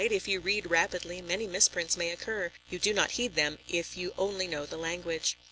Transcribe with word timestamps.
"If 0.03 0.27
you 0.27 0.39
read 0.39 0.71
rapidly, 0.71 1.21
many 1.21 1.45
misprints 1.45 1.95
may 1.95 2.09
occur; 2.09 2.51
you 2.71 2.79
do 2.79 2.91
not 2.91 3.11
heed 3.11 3.35
them, 3.35 3.59
if 3.69 3.95
you 3.95 4.15
only 4.17 4.47
know 4.47 4.65
the 4.65 4.75
language." 4.77 5.37